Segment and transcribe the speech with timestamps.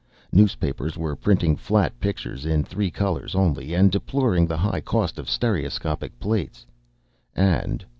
[0.31, 5.29] Newspapers were printing flat pictures in three colors only, and deploring the high cost of
[5.29, 6.65] stereoscopic plates.
[7.35, 7.85] And